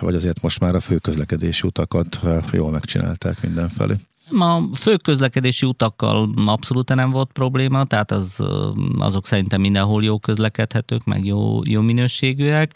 [0.00, 2.18] vagy azért most már a főközlekedési utakat
[2.52, 3.94] jól megcsinálták mindenfelé?
[4.30, 8.44] A főközlekedési utakkal abszolút nem volt probléma, tehát az,
[8.98, 12.74] azok szerintem mindenhol jó közlekedhetők, meg jó, jó minőségűek.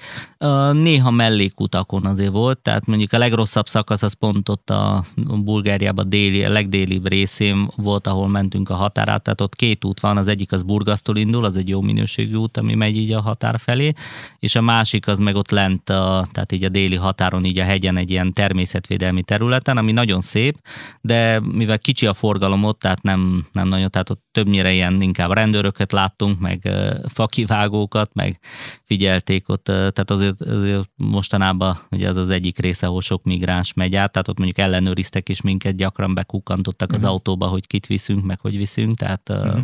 [0.72, 5.04] Néha mellékutakon azért volt, tehát mondjuk a legrosszabb szakasz az pont ott a
[5.44, 10.16] Bulgáriában déli, a legdélibb részén volt, ahol mentünk a határát, tehát ott két út van,
[10.16, 13.58] az egyik az Burgasztól indul, az egy jó minőségű út, ami megy így a határ
[13.58, 13.92] felé,
[14.38, 17.64] és a másik az meg ott lent, a, tehát így a déli határon, így a
[17.64, 20.56] hegyen egy ilyen természetvédelmi területen, ami nagyon szép,
[21.00, 25.32] de mivel kicsi a forgalom ott, tehát nem, nem nagyon, tehát ott többnyire ilyen inkább
[25.32, 26.68] rendőröket láttunk, meg
[27.08, 28.40] fakivágókat, meg
[28.84, 33.96] figyelték ott, tehát azért, azért mostanában ugye az az egyik része, ahol sok migráns megy
[33.96, 36.96] át, tehát ott mondjuk ellenőriztek is minket, gyakran bekukantottak uh-huh.
[36.96, 37.12] az mhm.
[37.12, 39.60] autóba, hogy kit viszünk, meg hogy viszünk, tehát uh-huh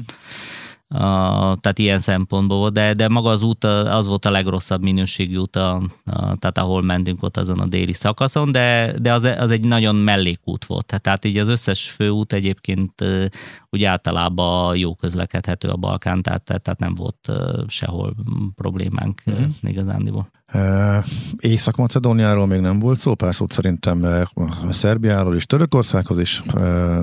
[0.92, 5.36] a, tehát ilyen szempontból volt, de, de maga az út az volt a legrosszabb minőségű
[5.36, 5.74] út, a,
[6.04, 9.96] a, tehát ahol mentünk ott azon a déli szakaszon, de, de az, az egy nagyon
[9.96, 11.00] mellékút volt.
[11.00, 13.04] Tehát így az összes főút egyébként
[13.74, 17.32] úgy általában jó közlekedhető a Balkán, tehát, tehát nem volt
[17.68, 18.14] sehol
[18.54, 19.46] problémánk uh-huh.
[19.62, 20.30] igazándiból.
[21.38, 24.06] Észak-Macedóniáról még nem volt szó, pár szót szerintem
[24.70, 26.42] Szerbiáról és Törökországhoz is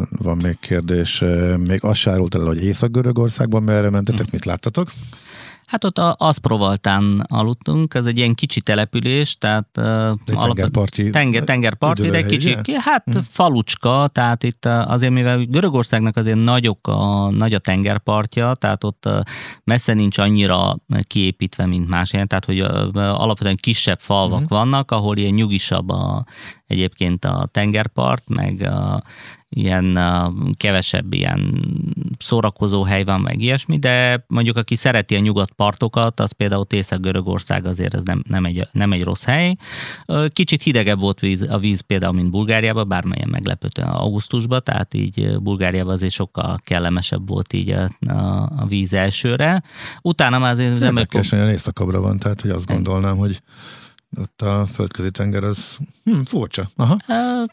[0.09, 1.23] van még kérdés.
[1.57, 4.33] Még azt sárult el, hogy Észak-Görögországban merre mentetek, uh-huh.
[4.33, 4.91] mit láttatok?
[5.69, 12.09] Hát ott a Aszprovaltán aludtunk, ez egy ilyen kicsi település, tehát de tengerparti, tenger, tengerparti,
[12.09, 13.21] de kicsi, ki, hát hmm.
[13.21, 19.09] falucska, tehát itt azért, mivel Görögországnak azért nagyok a, nagy a tengerpartja, tehát ott
[19.63, 20.75] messze nincs annyira
[21.07, 22.59] kiépítve, mint más ilyen, tehát hogy
[22.93, 24.47] alapvetően kisebb falvak hmm.
[24.47, 26.25] vannak, ahol ilyen nyugisabb a
[26.69, 29.03] egyébként a tengerpart, meg a,
[29.49, 31.65] ilyen uh, kevesebb ilyen
[32.19, 37.65] szórakozó hely van, meg ilyesmi, de mondjuk aki szereti a nyugat partokat, az például Észak-Görögország
[37.65, 39.55] azért ez nem, nem, egy, nem egy rossz hely.
[40.27, 45.93] Kicsit hidegebb volt víz, a víz például, mint Bulgáriában, bármelyen meglepően augusztusban, tehát így Bulgáriában
[45.93, 49.63] azért sokkal kellemesebb volt így a, a, a víz elsőre.
[50.01, 50.81] Utána már azért...
[50.81, 53.41] Érdekes, hogy északabbra van, tehát hogy azt gondolnám, hogy
[54.17, 56.67] ott a földközi tenger az hm, furcsa.
[56.75, 56.97] Aha.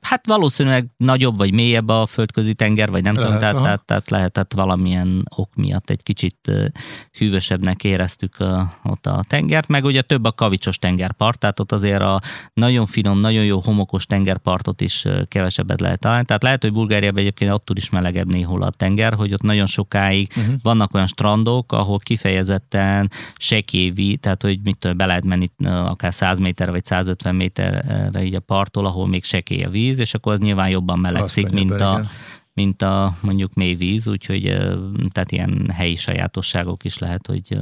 [0.01, 4.11] Hát valószínűleg nagyobb vagy mélyebb a földközi tenger, vagy nem lehet, tudom, tehát, tehát, tehát
[4.11, 6.53] lehetett valamilyen ok miatt egy kicsit
[7.19, 12.01] hűvösebbnek éreztük a, ott a tengert, meg ugye több a kavicsos tengerpart, tehát ott azért
[12.01, 12.23] a
[12.55, 16.25] nagyon finom, nagyon jó homokos tengerpartot is kevesebbet lehet találni.
[16.25, 20.33] Tehát lehet, hogy Bulgáriában egyébként attól is melegebb néhol a tenger, hogy ott nagyon sokáig
[20.37, 20.55] uh-huh.
[20.63, 26.39] vannak olyan strandok, ahol kifejezetten sekévi, tehát hogy mit tudom, be lehet menni akár 100
[26.47, 30.39] méter vagy 150 méterre így a parttól, ahol még sekély a víz, és akkor az
[30.39, 32.05] nyilván jobban melegszik, mint a,
[32.53, 34.43] mint a mondjuk mély víz, úgyhogy
[35.13, 37.59] tehát ilyen helyi sajátosságok is lehet, hogy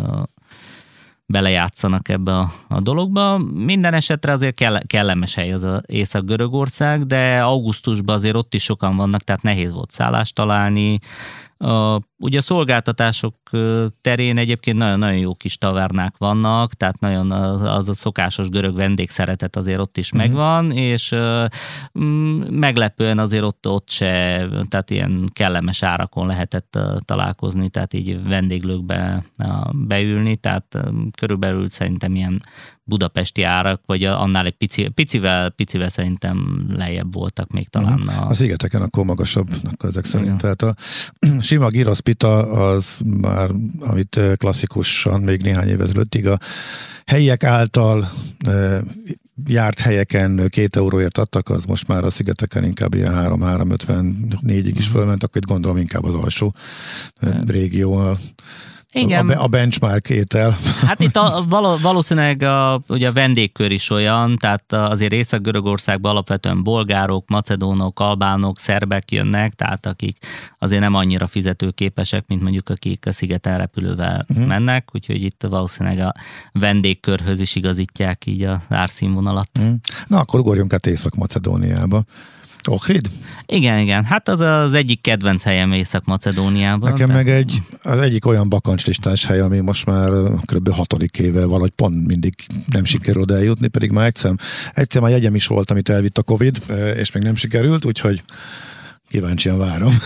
[1.26, 3.38] belejátszanak ebbe a, a dologba.
[3.38, 8.96] Minden esetre azért kell, kellemes hely az a Észak-Görögország, de augusztusban azért ott is sokan
[8.96, 10.98] vannak, tehát nehéz volt szállást találni,
[11.64, 13.35] a, ugye a szolgáltatások
[14.00, 17.31] terén egyébként nagyon-nagyon jó kis tavernák vannak, tehát nagyon
[17.62, 20.27] az a szokásos görög vendégszeretet azért ott is uh-huh.
[20.27, 21.14] megvan, és
[21.98, 29.24] mm, meglepően azért ott, ott se, tehát ilyen kellemes árakon lehetett találkozni, tehát így vendéglőkbe
[29.72, 30.79] beülni, tehát
[31.16, 32.42] körülbelül szerintem ilyen
[32.85, 38.00] budapesti árak, vagy annál egy pici, picivel, picivel szerintem lejjebb voltak még talán.
[38.00, 38.22] Uh-huh.
[38.22, 40.29] A, a szigeteken akkor magasabbnak ezek szerint.
[40.29, 40.38] Igen.
[40.38, 40.74] Tehát a
[41.54, 46.38] sima gyrosz pita az már, amit klasszikusan még néhány év ezelőttig a
[47.06, 48.10] helyiek által
[49.46, 54.96] járt helyeken két euróért adtak, az most már a szigeteken inkább ilyen 3-354-ig is mhm.
[54.96, 56.54] fölment, akkor itt gondolom inkább az alsó
[57.46, 58.16] régió
[58.94, 59.30] igen.
[59.30, 60.57] A, a benchmark étel.
[60.87, 61.44] Hát itt a,
[61.83, 69.11] valószínűleg a, ugye a vendégkör is olyan, tehát azért Észak-Görögországban alapvetően bolgárok, macedónok, albánok, szerbek
[69.11, 70.16] jönnek, tehát akik
[70.59, 74.46] azért nem annyira fizetőképesek, mint mondjuk akik a szigeten repülővel uh-huh.
[74.46, 76.14] mennek, úgyhogy itt valószínűleg a
[76.52, 79.48] vendégkörhöz is igazítják így a árszínvonalat.
[79.59, 79.74] Uh-huh.
[80.07, 82.04] Na akkor ugorjunk át Észak-Macedóniába.
[82.68, 83.11] Ohrid?
[83.46, 84.05] Igen, igen.
[84.05, 86.92] Hát az az egyik kedvenc helyem Észak-Macedóniában.
[86.92, 87.24] Nekem tehát...
[87.24, 90.11] meg egy, az egyik olyan bakancslistás hely, ami most már
[90.44, 90.70] kb.
[90.70, 92.35] hatodik éve valahogy pont mindig
[92.70, 94.33] nem sikerül oda eljutni, pedig már egyszer,
[94.74, 96.62] egyszer már jegyem is volt, amit elvitt a Covid,
[96.96, 98.22] és még nem sikerült, úgyhogy
[99.14, 99.92] kíváncsian várom.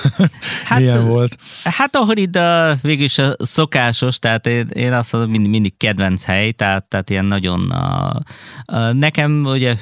[0.64, 1.36] Hát, Milyen volt?
[1.64, 6.24] Hát ahol itt a, végülis a szokásos, tehát én, én azt mondom, mindig, mindig kedvenc
[6.24, 8.20] hely, tehát, tehát ilyen nagyon a,
[8.64, 9.76] a, nekem ugye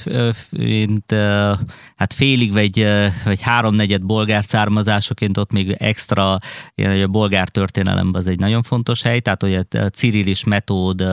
[0.51, 1.13] mint
[1.97, 2.87] hát félig vagy,
[3.25, 6.39] vagy háromnegyed bolgár származásoként ott még extra,
[6.75, 11.05] ilyen, a bolgár történelemben az egy nagyon fontos hely, tehát hogy a Cirilis metód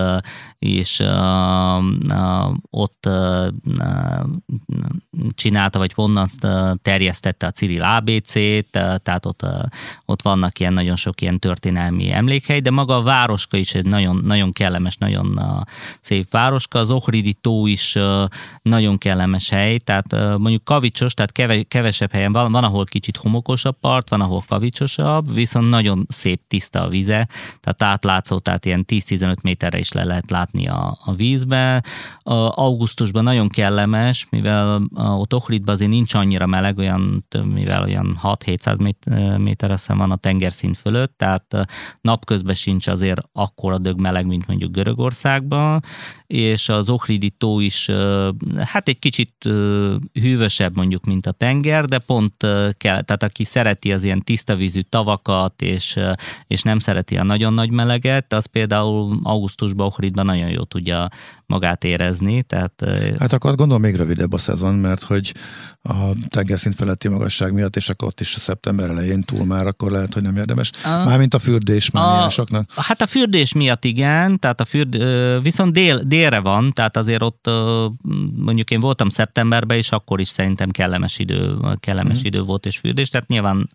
[0.60, 1.76] és a,
[2.08, 3.54] a, ott a,
[5.36, 6.28] csinálta, vagy honnan
[6.82, 9.46] terjesztette a Ciril ABC-t, tehát ott,
[10.06, 14.22] ott vannak ilyen nagyon sok ilyen történelmi emlékhely, de maga a városka is egy nagyon,
[14.26, 15.40] nagyon kellemes, nagyon
[16.02, 17.98] szép városka, az Ohridi tó is
[18.62, 24.10] nagyon kellemes hely, tehát mondjuk kavicsos, tehát kevesebb helyen van, van, ahol kicsit homokosabb part,
[24.10, 27.28] van, ahol kavicsosabb, viszont nagyon szép, tiszta a vize,
[27.60, 31.84] tehát átlátszó, tehát ilyen 10-15 méterre is le lehet látni a, a vízbe.
[32.24, 39.38] A augusztusban nagyon kellemes, mivel ott Ohridban azért nincs annyira meleg, olyan, mivel olyan 6-700
[39.38, 41.56] méter van a tengerszint fölött, tehát
[42.02, 45.82] napközben sincs azért akkora dög meleg, mint mondjuk Görögországban,
[46.28, 47.90] és az Ohridi tó is
[48.58, 49.34] hát egy kicsit
[50.14, 52.36] hűvösebb mondjuk, mint a tenger, de pont
[52.78, 56.00] kell, tehát aki szereti az ilyen tiszta vízű tavakat, és,
[56.48, 61.10] és nem szereti a nagyon nagy meleget, az például augusztusban Ohridban nagyon jó tudja
[61.46, 62.44] magát érezni.
[62.44, 62.84] Tehát,
[63.20, 65.34] hát akkor gondolom még rövidebb a szezon, mert hogy
[65.82, 65.94] a
[66.28, 70.14] tengerszint feletti magasság miatt, és akkor ott is a szeptember elején túl már, akkor lehet,
[70.14, 70.72] hogy nem érdemes.
[70.84, 72.72] A, Mármint a fürdés mániásoknak.
[72.76, 74.98] Hát a fürdés miatt igen, tehát a fürd,
[75.42, 77.50] viszont dél, délre van, tehát azért ott
[78.38, 82.26] mondjuk én voltam szeptemberben, és akkor is szerintem kellemes idő, kellemes mm.
[82.26, 83.70] idő volt és fürdés, tehát nyilván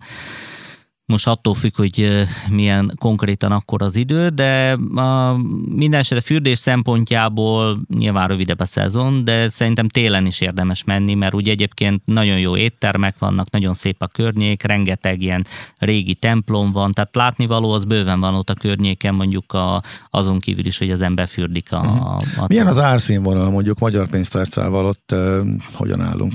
[1.09, 5.37] most attól függ, hogy milyen konkrétan akkor az idő, de a
[5.69, 11.35] minden esetre fürdés szempontjából nyilván rövidebb a szezon, de szerintem télen is érdemes menni, mert
[11.35, 15.47] ugye egyébként nagyon jó éttermek vannak, nagyon szép a környék, rengeteg ilyen
[15.79, 20.67] régi templom van, tehát látnivaló az bőven van ott a környéken, mondjuk a, azon kívül
[20.67, 21.79] is, hogy az ember fürdik a...
[21.79, 22.43] Uh-huh.
[22.43, 26.33] a Milyen az árszínvonal mondjuk magyar pénztárcával ott uh, hogyan állunk?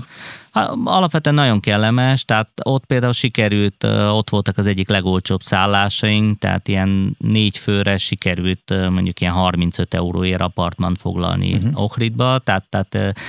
[0.83, 7.15] Alapvetően nagyon kellemes, tehát ott például sikerült, ott voltak az egyik legolcsóbb szállásaink, tehát ilyen
[7.19, 11.81] négy főre sikerült mondjuk ilyen 35 euróért apartman foglalni uh-huh.
[11.81, 13.19] Ohridba, tehát, tehát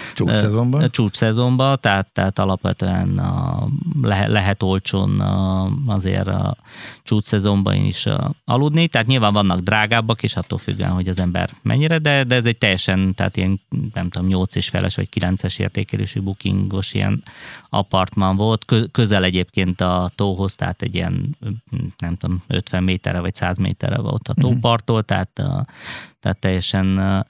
[0.90, 3.68] csúcs szezonban, tehát, tehát alapvetően a,
[4.02, 6.56] le, lehet olcsón a, azért a
[7.02, 8.08] csúcs szezonban is
[8.44, 12.46] aludni, tehát nyilván vannak drágábbak, és attól függően, hogy az ember mennyire, de, de ez
[12.46, 13.60] egy teljesen, tehát ilyen
[13.94, 17.13] nem tudom, 8 és feles vagy 9-es értékelésű bookingos ilyen
[17.68, 21.36] apartman volt, közel egyébként a tóhoz, tehát egy ilyen,
[21.98, 24.40] nem tudom, 50 méterre vagy 100 méterre volt a mhm.
[24.40, 25.30] tóparttól, tehát,
[26.20, 27.26] tehát teljesen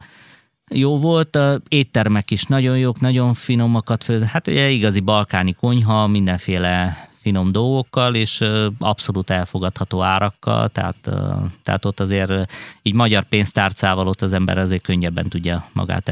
[0.71, 7.53] jó volt, éttermek is nagyon jók, nagyon finomakat, hát ugye igazi balkáni konyha, mindenféle finom
[7.53, 8.45] dolgokkal, és
[8.79, 10.97] abszolút elfogadható árakkal, tehát,
[11.63, 12.33] tehát ott azért
[12.83, 16.09] így magyar pénztárcával ott az ember azért könnyebben tudja magát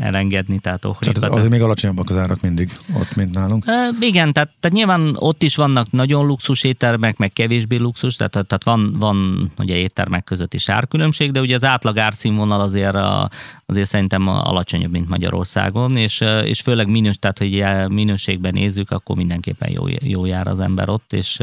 [0.00, 0.58] elengedni.
[0.58, 3.64] Tehát, tehát azért még alacsonyabbak az árak mindig ott, mint nálunk.
[4.00, 8.64] Igen, tehát, tehát nyilván ott is vannak nagyon luxus éttermek, meg kevésbé luxus, tehát, tehát
[8.64, 13.30] van, van ugye éttermek között is árkülönbség, de ugye az átlag árszínvonal azért, a,
[13.66, 19.70] azért szerintem alacsonyabb, mint Magyarországon, és, és főleg minős, tehát hogy minőségben nézzük, akkor mindenképpen
[19.70, 21.36] jó, jó jár jár az ember ott, és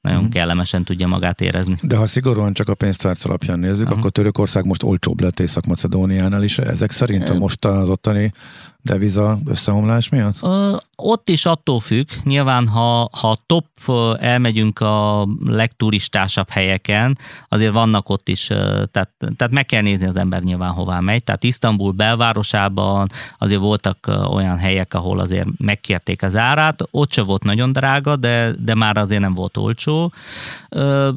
[0.00, 0.32] nagyon uh-huh.
[0.32, 1.78] kellemesen tudja magát érezni.
[1.82, 3.98] De ha szigorúan csak a pénztárc alapján nézzük, uh-huh.
[3.98, 6.58] akkor Törökország most olcsóbb lett Észak-Macedóniánál is.
[6.58, 8.32] Ezek szerint a most az ottani
[8.82, 10.36] deviza összeomlás miatt?
[10.42, 12.08] Ö, ott is attól függ.
[12.24, 13.66] Nyilván, ha, ha top
[14.18, 20.42] elmegyünk a legturistásabb helyeken, azért vannak ott is, tehát, tehát meg kell nézni az ember
[20.42, 21.24] nyilván hová megy.
[21.24, 26.82] Tehát Isztambul belvárosában azért voltak olyan helyek, ahol azért megkérték az árát.
[26.90, 30.12] Ott se volt nagyon drága, de, de már azért nem volt olcsó.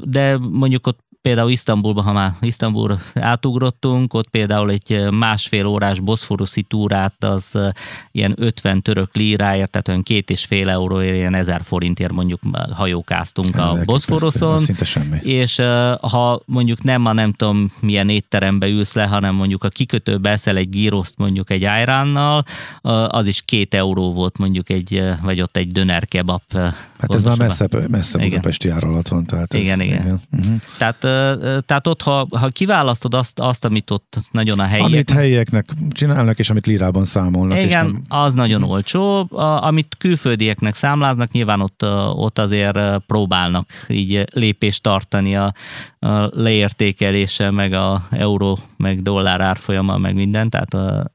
[0.03, 6.61] De mondjuk ott például Isztambulban, ha már Isztambulra átugrottunk, ott például egy másfél órás boszforuszi
[6.61, 7.57] túrát az
[8.11, 12.39] ilyen 50 török líráért, tehát olyan két és fél euróért, ilyen ezer forintért mondjuk
[12.71, 14.57] hajókáztunk a Boszforuszon.
[14.57, 15.17] Szinte semmi.
[15.17, 15.55] És
[16.01, 20.57] ha mondjuk nem a nem tudom milyen étterembe ülsz le, hanem mondjuk a kikötőbe eszel
[20.57, 22.43] egy gíroszt mondjuk egy ájránnal,
[23.07, 26.41] az is két euró volt mondjuk egy, vagy ott egy döner kebab.
[26.53, 29.25] Hát ez már messze, messze Budapesti ár alatt van.
[29.25, 30.01] Tehát igen, ez, igen.
[30.01, 30.21] igen.
[30.31, 30.61] Uh-huh.
[30.77, 31.03] Tehát
[31.65, 34.87] tehát ott, ha, ha kiválasztod azt, azt, amit ott nagyon a helyiek...
[34.87, 37.57] Amit helyieknek csinálnak, és amit lírában számolnak.
[37.57, 38.01] Igen, nem...
[38.07, 39.27] az nagyon olcsó.
[39.61, 41.83] Amit külföldieknek számláznak, nyilván ott,
[42.15, 45.53] ott azért próbálnak így lépést tartani a,
[46.03, 51.11] a leértékelése, meg a euró, meg dollár árfolyama, meg minden, tehát a,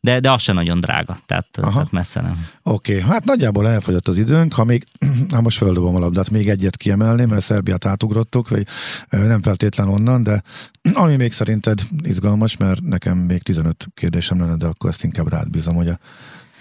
[0.00, 2.46] de, de az se nagyon drága, tehát, tehát messze nem.
[2.62, 3.10] Oké, okay.
[3.10, 4.84] hát nagyjából elfogyott az időnk, ha még,
[5.32, 8.66] hát most földobom a labdát, még egyet kiemelni, mert Szerbiát átugrottuk, vagy
[9.10, 10.42] nem feltétlen onnan, de
[10.92, 15.50] ami még szerinted izgalmas, mert nekem még 15 kérdésem lenne, de akkor ezt inkább rád
[15.50, 15.98] bízom, hogy a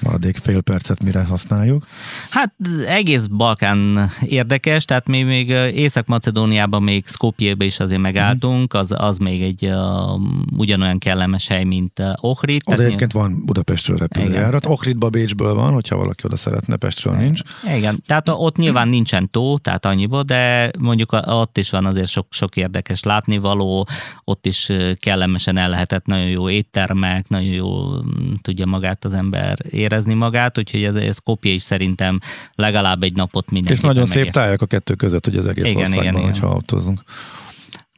[0.04, 1.86] maradék fél percet mire használjuk?
[2.30, 2.54] Hát
[2.88, 9.42] egész Balkán érdekes, tehát mi még Észak-Macedóniában még Skopjébe is azért megálltunk, az, az még
[9.42, 10.22] egy uh,
[10.58, 12.62] ugyanolyan kellemes hely, mint uh, Ohrid.
[12.66, 13.32] Az egyébként nyilván...
[13.32, 14.66] van Budapestről repülőjárat.
[14.66, 17.40] Ohridba Bécsből van, hogyha valaki oda szeretne, Pestről nincs.
[17.76, 22.28] Igen, tehát ott nyilván nincsen tó, tehát annyiból, de mondjuk ott is van azért sok,
[22.30, 23.88] sok érdekes látnivaló,
[24.24, 28.00] ott is kellemesen el lehetett nagyon jó éttermek, nagyon jó
[28.42, 32.20] tudja magát az ember ér érezni magát, úgyhogy ez, ez kopja is szerintem
[32.56, 33.74] legalább egy napot minden.
[33.74, 36.50] És nagyon szép tájak a kettő között, hogy az egész igen, országban, igen, hogyha igen.
[36.50, 37.00] autózunk.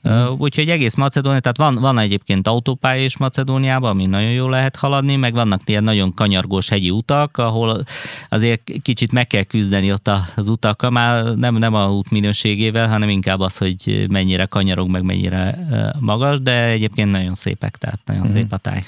[0.04, 4.76] Uh, úgyhogy egész Macedónia, tehát van, van egyébként autópálya is Macedóniában, ami nagyon jól lehet
[4.76, 7.84] haladni, meg vannak ilyen nagyon kanyargós hegyi utak, ahol
[8.30, 13.10] azért kicsit meg kell küzdeni ott az utakkal, már nem, nem a út minőségével, hanem
[13.10, 15.68] inkább az, hogy mennyire kanyarog, meg mennyire
[16.00, 18.38] magas, de egyébként nagyon szépek, tehát nagyon uh-huh.
[18.38, 18.84] szép a táj.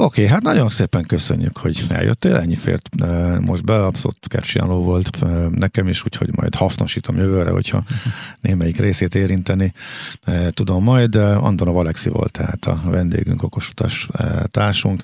[0.00, 2.88] Oké, okay, hát nagyon szépen köszönjük, hogy eljöttél, ennyi fért
[3.40, 4.26] most bele, abszolút
[4.66, 7.82] volt nekem is, úgyhogy majd hasznosítom jövőre, hogyha
[8.40, 9.72] némelyik részét érinteni
[10.50, 11.14] tudom majd.
[11.14, 14.08] Antonov Alexi volt tehát a vendégünk, okosutas
[14.46, 15.02] társunk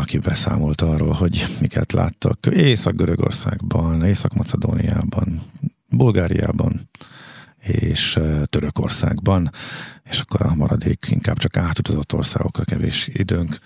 [0.00, 5.40] aki beszámolt arról, hogy miket láttak Észak-Görögországban, Észak-Macedóniában,
[5.88, 6.80] Bulgáriában,
[7.66, 9.50] és Törökországban,
[10.04, 13.58] és akkor a maradék inkább csak átutazott országokra kevés időnk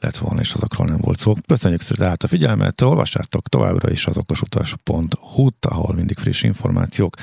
[0.00, 1.34] lett volna, és azokról nem volt szó.
[1.46, 7.16] Köszönjük szépen át a figyelmet, olvassátok továbbra is az okosutas.hu-t, ahol mindig friss információk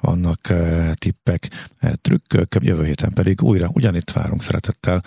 [0.00, 0.52] vannak,
[0.94, 1.50] tippek,
[2.02, 5.04] trükkök, jövő héten pedig újra ugyanitt várunk szeretettel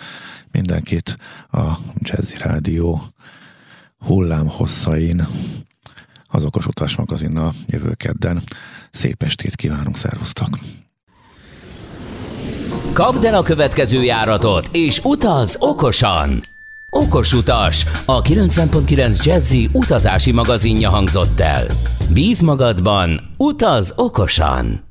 [0.52, 1.18] mindenkit
[1.52, 3.02] a Jazzy Rádió
[3.98, 5.28] hullám hosszain
[6.30, 8.42] az Okos Utas magazinnal jövő kedden.
[8.92, 10.60] Szép estét kívánunk, szervusztok!
[12.94, 16.40] Kapd el a következő járatot, és utaz okosan!
[16.92, 21.66] Okos utas, a 90.9 Jazzy utazási magazinja hangzott el.
[22.14, 24.89] Bíz magadban, utaz okosan!